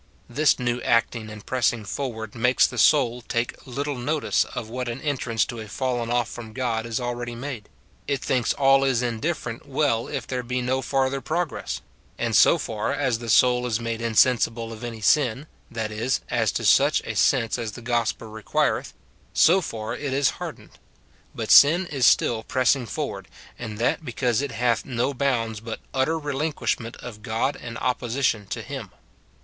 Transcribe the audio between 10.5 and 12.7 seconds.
no farther pro gress; and so